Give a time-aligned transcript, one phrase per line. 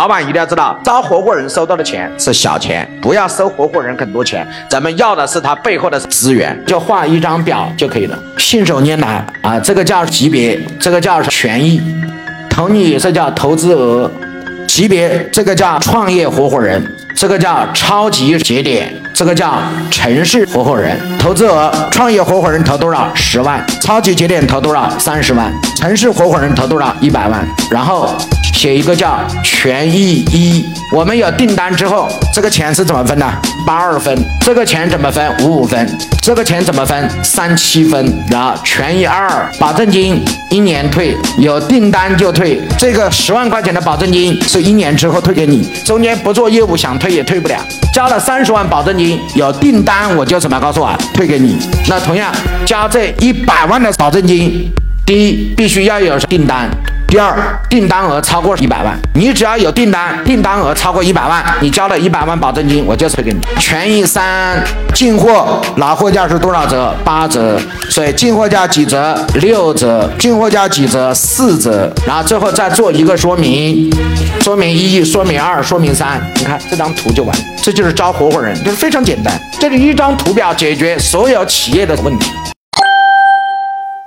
[0.00, 11.82] 老板一定要知道，招合伙人收到的钱是小钱，不要收合伙人很多钱，咱们要的是他背后的资源，就画一张表就可以了，信手拈来啊，这个叫级别，这个叫权益，
[12.48, 14.10] 同理是叫投资额。
[14.66, 16.82] 级别这个叫创业合伙人，
[17.14, 19.58] 这个叫超级节点，这个叫
[19.90, 20.98] 城市合伙人。
[21.18, 23.06] 投资额，创业合伙人投多少？
[23.14, 23.62] 十万。
[23.82, 24.88] 超级节点投多少？
[24.98, 25.52] 三十万。
[25.76, 26.96] 城市合伙人投多少？
[27.02, 27.46] 一百万。
[27.70, 28.16] 然后。
[28.60, 30.62] 写一个叫权益一，
[30.92, 33.26] 我们有订单之后，这个钱是怎么分的？
[33.66, 34.14] 八二分。
[34.44, 35.34] 这个钱怎么分？
[35.42, 35.88] 五五分。
[36.20, 37.08] 这个钱怎么分？
[37.24, 38.22] 三七分。
[38.28, 42.60] 然后权益二，保证金一年退，有订单就退。
[42.78, 47.56] 这个十万块钱的保证金是一年之后退给你，中间不做业务想退也退不了。
[47.94, 50.60] 交了三十万保证金，有订单我就什么？
[50.60, 51.56] 告诉我，退给你。
[51.88, 52.30] 那同样
[52.66, 54.70] 交这一百万的保证金，
[55.06, 56.68] 第一必须要有订单。
[57.10, 63.40] 第二，订单额超过一百万，你只要有订单，订单额超过一百万，你交了一百万保证金，我就退给你。
[63.58, 64.62] 权益三，
[64.94, 66.94] 进货拿货价是多少折？
[67.04, 67.60] 八折。
[67.88, 69.18] 所以进货价几折？
[69.34, 70.08] 六折。
[70.20, 71.12] 进货价几折？
[71.12, 71.92] 四折。
[72.06, 73.92] 然后最后再做一个说明，
[74.40, 76.22] 说明一，说明二，说明三。
[76.36, 82.30] 你看这张图就完，这就是招合伙人，就是非常简单，这里一张图表解决所有企业的问题。